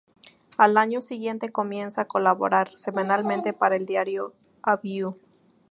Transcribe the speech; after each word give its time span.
Al 0.57 0.77
año 0.79 0.99
siguiente 1.03 1.51
comienza 1.51 2.01
a 2.01 2.05
colaborar 2.07 2.71
semanalmente 2.75 3.53
para 3.53 3.75
el 3.75 3.85
diario 3.85 4.33
Avui. 4.63 5.05